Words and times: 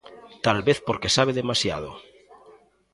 Talvez 0.45 0.77
porque 0.87 1.13
sabe 1.17 1.37
demasiado. 1.41 1.91